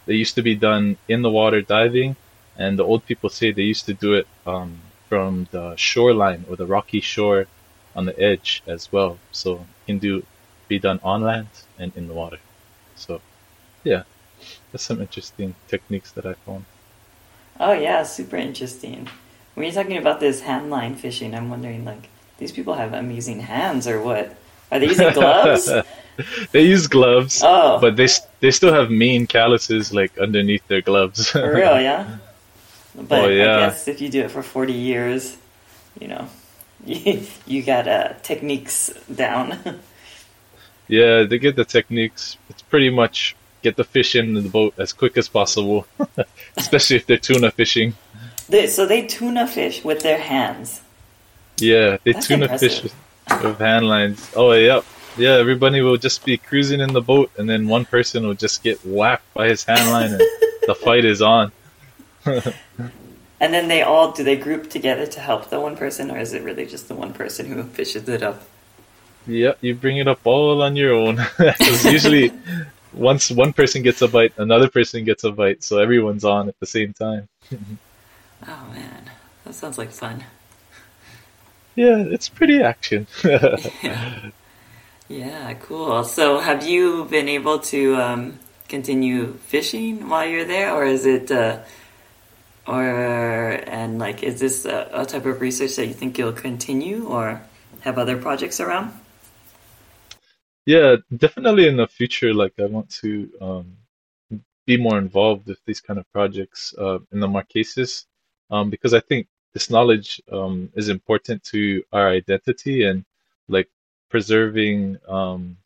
[0.06, 2.16] they used to be done in the water diving,
[2.56, 6.56] and the old people say they used to do it um, from the shoreline or
[6.56, 7.46] the rocky shore
[7.94, 9.18] on the edge as well.
[9.32, 10.24] So it can do
[10.68, 11.48] be done on land
[11.78, 12.38] and in the water.
[12.96, 13.20] So
[13.84, 14.02] yeah,
[14.72, 16.64] that's some interesting techniques that I found.
[17.58, 19.08] Oh yeah, super interesting.
[19.54, 23.40] When you're talking about this hand line fishing, I'm wondering like these people have amazing
[23.40, 24.36] hands or what?
[24.70, 25.70] Are they using gloves?
[26.52, 27.78] they use gloves, Oh.
[27.80, 28.08] but they
[28.40, 31.30] they still have mean calluses like underneath their gloves.
[31.30, 32.18] For real, yeah.
[32.96, 33.56] But Oh, yeah.
[33.56, 35.36] I guess if you do it for 40 years,
[36.00, 36.28] you know,
[36.86, 39.58] you, you got uh, techniques down.
[40.88, 42.36] Yeah, they get the techniques.
[42.48, 45.86] It's pretty much get the fish in the boat as quick as possible,
[46.56, 47.94] especially if they're tuna fishing.
[48.48, 50.80] they, so they tuna fish with their hands.
[51.58, 52.72] Yeah, they That's tuna impressive.
[52.72, 54.30] fish with, with hand lines.
[54.36, 54.84] Oh, yep.
[55.18, 58.62] Yeah, everybody will just be cruising in the boat, and then one person will just
[58.62, 60.20] get whacked by his hand line, and
[60.66, 61.52] the fight is on.
[63.38, 66.32] And then they all, do they group together to help the one person, or is
[66.32, 68.42] it really just the one person who fishes it up?
[69.26, 71.20] Yep, you bring it up all on your own.
[71.84, 72.32] usually,
[72.92, 76.58] once one person gets a bite, another person gets a bite, so everyone's on at
[76.60, 77.28] the same time.
[78.46, 79.10] Oh man,
[79.44, 80.22] that sounds like fun.
[81.74, 83.06] Yeah, it's pretty action.
[85.08, 86.02] Yeah, cool.
[86.04, 91.30] So have you been able to um, continue fishing while you're there, or is it,
[91.30, 91.60] uh,
[92.66, 97.06] or and like, is this a, a type of research that you think you'll continue,
[97.06, 97.40] or
[97.82, 98.92] have other projects around?
[100.66, 103.76] Yeah, definitely in the future, like I want to um,
[104.66, 108.06] be more involved with these kind of projects uh, in the Marquesas,
[108.50, 113.04] um, because I think this knowledge um, is important to our identity and
[113.48, 113.68] like
[114.10, 115.56] preserving um,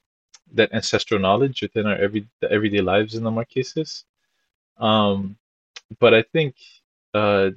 [0.54, 4.04] that ancestral knowledge within our every everyday lives in the Marquesas.
[4.78, 5.36] Um,
[6.00, 6.56] but I think
[7.14, 7.50] uh,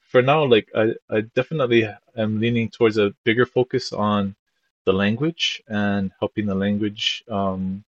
[0.00, 4.34] for now, like I, I definitely am leaning towards a bigger focus on
[4.88, 7.06] the language and helping the language
[7.38, 7.84] um,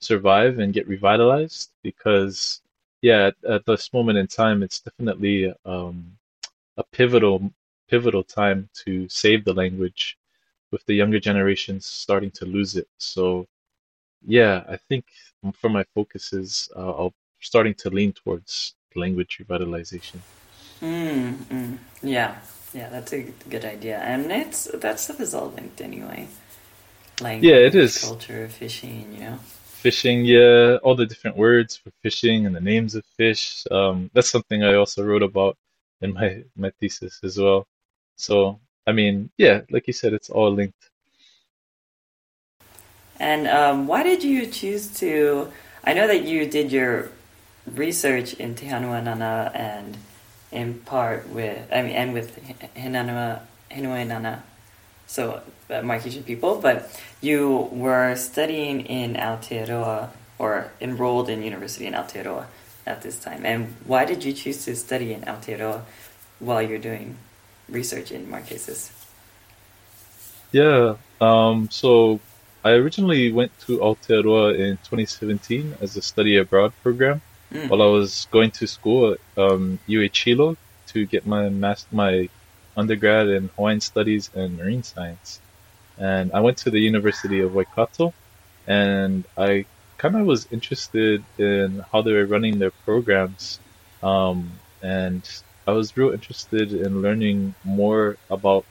[0.00, 2.62] survive and get revitalized because
[3.02, 5.96] yeah at, at, this moment in time it's definitely um,
[6.82, 7.36] a pivotal
[7.90, 10.02] pivotal time to save the language
[10.72, 12.88] with the younger generations starting to lose it.
[12.98, 13.46] So
[14.38, 15.04] yeah i think
[15.60, 20.18] for my focus is uh, i'll starting to lean towards language revitalization.
[20.82, 22.34] Mm, mm, yeah
[22.72, 26.28] yeah that's a good idea and it's that stuff is all linked anyway
[27.20, 29.38] language yeah it is culture of fishing you know
[29.80, 33.64] fishing, yeah, all the different words for fishing and the names of fish.
[33.70, 35.56] Um, that's something I also wrote about
[36.02, 37.66] in my my thesis as well.
[38.16, 40.90] So, I mean, yeah, like you said, it's all linked.
[43.18, 45.50] And um, why did you choose to?
[45.84, 47.08] I know that you did your
[47.66, 49.96] research in Te Henua Enana and
[50.52, 52.36] in part with, I mean, and with
[52.76, 54.42] Hinanua, Hinue Nana
[55.10, 56.88] so uh, people, but
[57.20, 62.46] you were studying in Aotearoa or enrolled in university in Aotearoa
[62.86, 63.44] at this time.
[63.44, 65.82] And why did you choose to study in Aotearoa
[66.38, 67.16] while you're doing
[67.68, 68.92] research in Marquesas?
[70.52, 72.20] Yeah, um, so
[72.64, 77.20] I originally went to Aotearoa in 2017 as a study abroad program
[77.52, 77.68] mm.
[77.68, 80.56] while I was going to school at um, UH
[80.88, 82.28] to get my master, my
[82.76, 85.40] undergrad in Hawaiian Studies and Marine Science.
[85.98, 88.14] And I went to the University of Waikato
[88.66, 89.66] and I
[89.98, 93.60] kind of was interested in how they were running their programs.
[94.02, 95.22] Um, and
[95.66, 98.64] I was real interested in learning more about,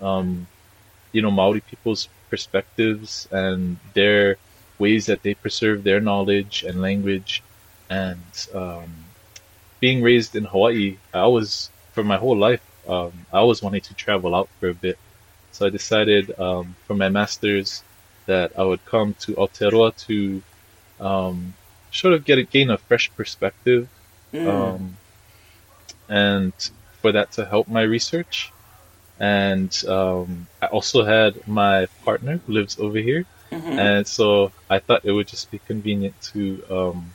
[0.00, 0.48] um,
[1.12, 4.36] you know, Maori people's perspectives and their
[4.78, 7.42] ways that they preserve their knowledge and language.
[8.00, 8.90] And um,
[9.80, 13.94] being raised in Hawaii, I was, for my whole life, um, I always wanted to
[13.94, 14.98] travel out for a bit.
[15.54, 17.82] So I decided um, for my master's
[18.24, 20.42] that I would come to Aotearoa to
[21.00, 21.54] um,
[21.90, 23.88] sort of get a, gain a fresh perspective,
[24.32, 24.46] mm.
[24.48, 24.96] Um,
[26.08, 26.52] and
[27.00, 28.52] for that to help my research.
[29.20, 33.78] And um, I also had my partner who lives over here, mm-hmm.
[33.78, 37.12] and so I thought it would just be convenient to um,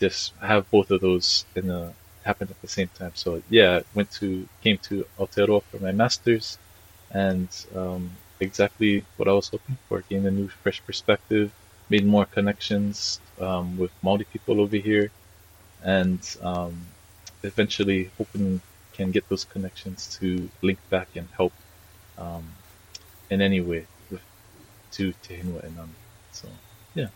[0.00, 1.92] just have both of those in a
[2.24, 3.12] happened at the same time.
[3.14, 4.28] So yeah, went to
[4.62, 6.58] came to Aotearoa for my masters,
[7.10, 8.10] and um,
[8.40, 9.96] exactly what I was hoping for.
[10.08, 11.48] Gained a new, fresh perspective,
[11.88, 15.10] made more connections um, with Maori people over here,
[15.82, 16.74] and um,
[17.42, 18.60] eventually hoping
[18.92, 21.52] can get those connections to link back and help
[22.18, 22.44] um,
[23.30, 24.24] in any way with
[24.90, 25.90] to Te Henua and um,
[26.32, 26.48] so
[26.94, 27.10] yeah.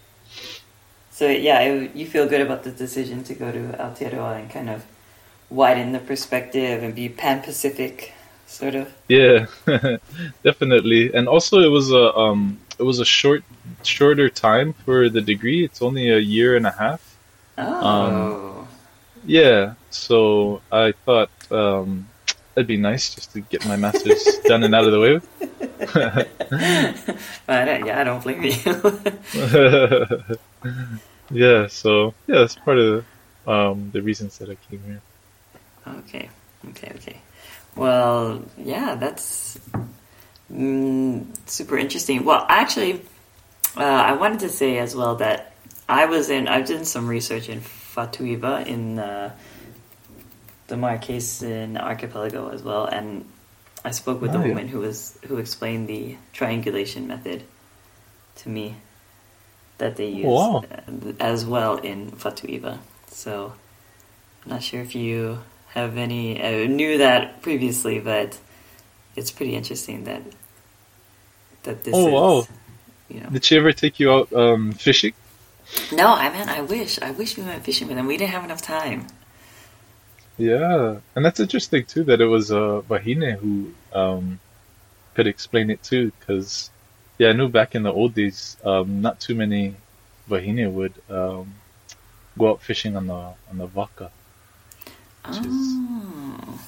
[1.13, 4.71] So yeah, it, you feel good about the decision to go to Aotearoa and kind
[4.71, 4.85] of
[5.51, 8.15] widen the perspective and be pan Pacific,
[8.47, 8.93] sort of.
[9.09, 9.47] Yeah,
[10.43, 11.13] definitely.
[11.13, 13.45] And also, it was a um, it was a short,
[13.83, 15.65] shorter time for the degree.
[15.65, 17.17] It's only a year and a half.
[17.59, 17.87] Oh.
[17.87, 18.69] Um,
[19.27, 19.75] yeah.
[19.91, 22.09] So I thought um,
[22.57, 25.21] it'd be nice just to get my master's done and out of the way.
[27.47, 28.53] but yeah, I don't blame you.
[31.31, 31.67] yeah.
[31.67, 33.05] So yeah, that's part of
[33.47, 35.01] um, the reasons that I came here.
[35.87, 36.29] Okay,
[36.71, 37.21] okay, okay.
[37.75, 39.59] Well, yeah, that's
[40.53, 42.25] mm, super interesting.
[42.25, 43.03] Well, actually,
[43.77, 45.55] uh, I wanted to say as well that
[45.89, 49.35] I was in, I've done some research in Fatuiva in uh,
[50.73, 53.27] the Marquesan archipelago as well, and
[53.85, 54.73] I spoke with oh, a woman yeah.
[54.73, 57.43] who was who explained the triangulation method
[58.37, 58.77] to me
[59.77, 60.65] that they use wow.
[61.21, 62.79] as well in Fatuiva.
[63.09, 63.53] So,
[64.45, 65.41] I'm not sure if you
[65.75, 66.43] have any.
[66.43, 68.39] I knew that previously, but
[69.15, 70.23] it's pretty interesting that
[71.65, 71.93] that this.
[71.95, 72.47] Oh is, wow!
[73.11, 73.29] You know.
[73.29, 75.13] Did she ever take you out um, fishing?
[75.93, 76.99] No, I mean, I wish.
[77.03, 78.07] I wish we went fishing with them.
[78.07, 79.09] We didn't have enough time.
[80.43, 84.41] Yeah, and that's interesting too that it was uh, Wahine who um,
[85.15, 86.69] could explain it too, because
[87.17, 89.77] yeah, I knew back in the old days, um, not too many
[90.29, 91.55] Wahine would um,
[92.37, 94.11] go out fishing on the on the Vaka.
[95.25, 96.59] Oh.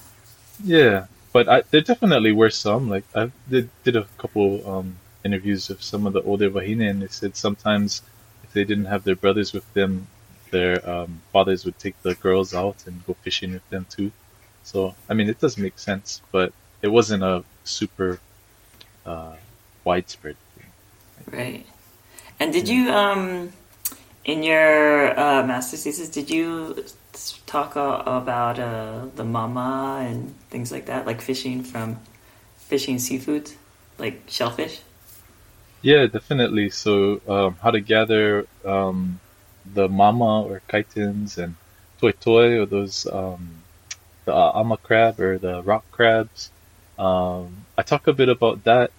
[0.62, 2.89] yeah, but I, there definitely were some.
[2.89, 7.03] Like I did, did a couple um, interviews of some of the older Wahine, and
[7.03, 8.03] they said sometimes
[8.45, 10.07] if they didn't have their brothers with them,
[10.57, 14.11] their um, fathers would take the girls out and go fishing with them too.
[14.63, 18.11] So I mean, it does make sense, but it wasn't a super
[19.05, 19.37] uh,
[19.85, 20.71] widespread thing.
[21.39, 21.67] Right.
[22.39, 23.53] And did you um
[24.25, 26.85] in your uh, master's thesis, did you
[27.47, 31.99] talk uh, about uh, the mama and things like that, like fishing from
[32.57, 33.51] fishing seafood,
[33.99, 34.81] like shellfish?
[35.83, 36.71] Yeah, definitely.
[36.71, 39.21] So, um, how to gather um,
[39.73, 41.55] the mama or chitons and
[42.01, 43.62] toi toi or those um,
[44.25, 46.51] the uh, ama crab or the rock crabs.
[46.99, 48.91] Um, I talk a bit about that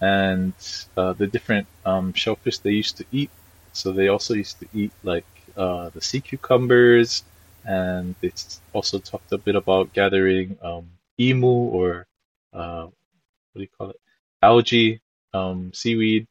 [0.00, 0.52] and
[0.96, 3.30] uh, the different um, shellfish they used to eat.
[3.72, 5.24] So they also used to eat like
[5.56, 7.22] uh, the sea cucumbers,
[7.64, 8.32] and they
[8.72, 12.06] also talked a bit about gathering um, imu or
[12.52, 14.00] uh, what do you call it,
[14.42, 15.00] algae,
[15.32, 16.26] um, seaweed,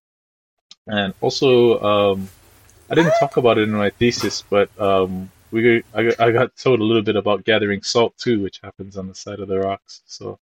[0.86, 2.30] and also um,
[2.92, 6.82] I didn't talk about it in my thesis, but um, we I, I got told
[6.82, 10.02] a little bit about gathering salt too, which happens on the side of the rocks.
[10.06, 10.40] So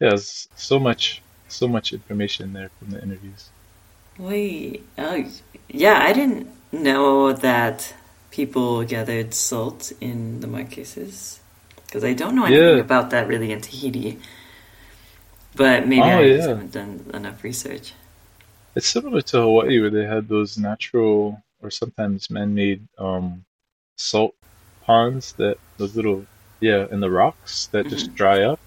[0.00, 3.50] yeah, there's so much so much information there from the interviews.
[4.18, 5.24] Wait, oh,
[5.68, 7.94] yeah, I didn't know that
[8.30, 11.38] people gathered salt in the Marquesas
[11.84, 12.82] because I don't know anything yeah.
[12.82, 14.18] about that really in Tahiti.
[15.54, 16.46] But maybe oh, I yeah.
[16.48, 17.94] haven't done enough research.
[18.74, 23.44] It's similar to Hawaii where they had those natural or sometimes man-made um,
[23.96, 24.34] salt
[24.82, 26.24] ponds that those little
[26.60, 27.90] yeah in the rocks that mm-hmm.
[27.90, 28.60] just dry up.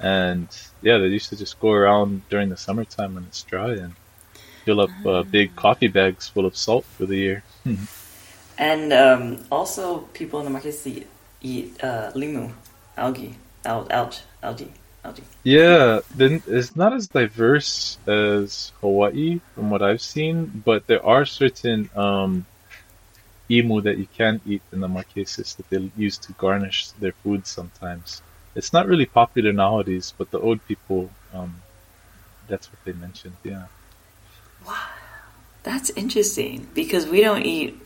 [0.00, 0.48] And
[0.82, 3.94] yeah they used to just go around during the summertime when it's dry and
[4.64, 7.42] fill up uh, big coffee bags full of salt for the year.
[8.56, 11.08] And um, also people in the market eat,
[11.40, 12.52] eat uh, limu
[12.96, 14.83] algae al- algae algae algae
[15.44, 21.24] yeah then it's not as diverse as hawaii from what i've seen but there are
[21.24, 22.46] certain um,
[23.50, 27.46] imu that you can eat in the Marquesas that they use to garnish their food
[27.46, 28.22] sometimes.
[28.54, 31.54] It's not really popular nowadays, but the old people, um,
[32.48, 33.36] that's what they mentioned.
[33.42, 33.66] Yeah.
[34.66, 34.88] Wow,
[35.62, 37.80] that's interesting because we don't eat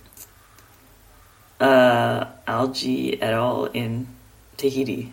[1.61, 4.07] uh, algae at all in
[4.57, 5.12] Tahiti.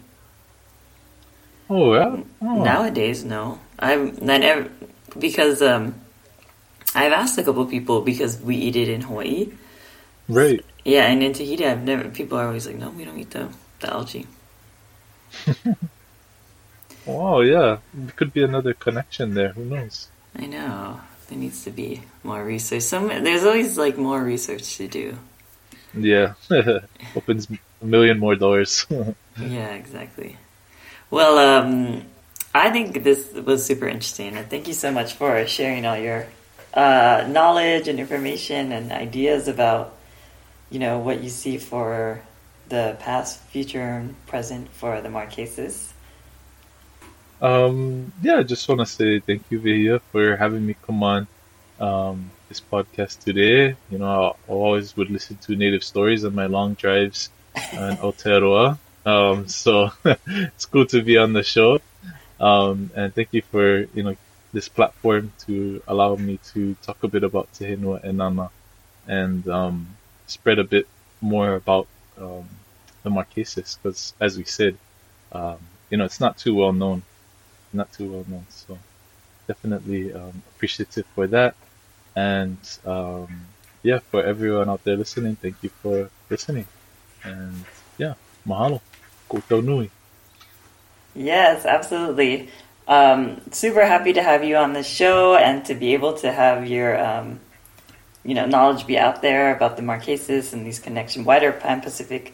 [1.69, 2.21] Oh yeah.
[2.41, 2.63] Oh.
[2.63, 3.59] Nowadays, no.
[3.79, 4.69] I've never
[5.17, 5.95] because um,
[6.93, 9.51] I've asked a couple people because we eat it in Hawaii
[10.27, 10.63] Right.
[10.83, 12.09] Yeah, and in Tahiti, I've never.
[12.09, 13.49] People are always like, "No, we don't eat the
[13.79, 14.27] the algae."
[17.05, 17.41] wow.
[17.41, 19.49] Yeah, it could be another connection there.
[19.49, 20.07] Who knows?
[20.35, 20.99] I know
[21.29, 22.83] there needs to be more research.
[22.83, 25.17] Some there's always like more research to do.
[25.93, 26.33] Yeah,
[27.15, 28.85] opens a million more doors.
[29.39, 30.37] yeah, exactly.
[31.09, 32.03] Well, um,
[32.53, 36.27] I think this was super interesting, and thank you so much for sharing all your
[36.73, 39.95] uh, knowledge and information and ideas about
[40.69, 42.21] you know, what you see for
[42.69, 45.93] the past, future, and present for the Marquesas?
[47.41, 51.27] Um, yeah, I just want to say thank you, Vihia, for having me come on
[51.79, 53.75] um, this podcast today.
[53.89, 57.61] You know, I always would listen to native stories on my long drives in
[58.03, 58.77] Aotearoa.
[59.05, 61.79] Um, so it's cool to be on the show.
[62.39, 64.15] Um, and thank you for, you know,
[64.51, 68.49] this platform to allow me to talk a bit about Te Henua Enana.
[69.07, 69.87] And, um,
[70.27, 70.87] spread a bit
[71.21, 71.87] more about
[72.17, 72.47] um,
[73.03, 74.77] the Marquesas because, as we said,
[75.31, 75.57] um,
[75.89, 77.03] you know, it's not too well known,
[77.73, 78.45] not too well known.
[78.49, 78.77] So
[79.47, 81.55] definitely um, appreciative for that,
[82.15, 83.45] and um,
[83.83, 86.67] yeah, for everyone out there listening, thank you for listening,
[87.23, 87.65] and
[87.97, 88.15] yeah,
[88.47, 88.81] mahalo,
[89.29, 89.89] koutou.
[91.15, 92.49] Yes, absolutely.
[92.87, 96.67] Um, super happy to have you on the show and to be able to have
[96.67, 97.39] your um,
[98.23, 102.33] you know knowledge be out there about the Marquesas and these connection wider Pan Pacific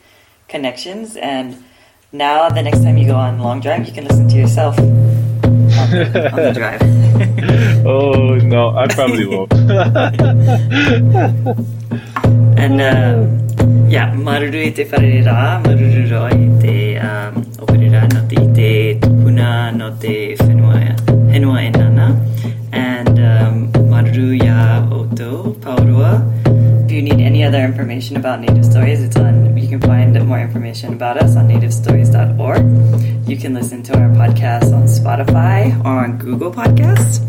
[0.50, 1.16] connections.
[1.16, 1.64] And
[2.12, 5.44] now the next time you go on long drive, you can listen to yourself on
[5.44, 6.82] the, on the drive.
[7.86, 9.54] oh no, I probably won't.
[12.58, 13.41] and uh,
[13.92, 17.34] yeah, maruru te wharerera, maruru roi te um,
[17.64, 18.70] operera no te i te
[19.02, 20.96] tupuna no te whenua,
[21.30, 22.08] whenua e nana.
[22.72, 26.12] And um, maruru ya oto paurua.
[26.86, 29.58] If you need any other information about Native Stories, it's on.
[29.58, 33.28] You can find more information about us on nativestories.org.
[33.28, 37.20] You can listen to our podcast on Spotify or on Google Podcasts.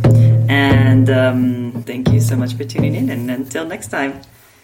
[0.48, 3.10] And um, thank you so much for tuning in.
[3.10, 4.22] And until next time.